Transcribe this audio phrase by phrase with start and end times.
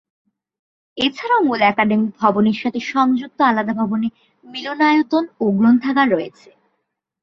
[0.97, 4.07] এছাড়াও মূল একাডেমিক ভবনের সাথে সংযুক্ত আলাদা ভবনে
[4.45, 6.49] মিলনায়তন ও গ্রন্থাগার রয়েছে।